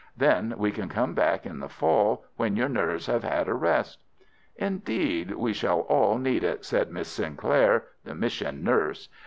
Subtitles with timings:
[0.17, 3.99] Then we can come back in the fall, when your nerves have had a rest."
[4.55, 9.09] "Indeed, we shall all need it," said Miss Sinclair, the mission nurse.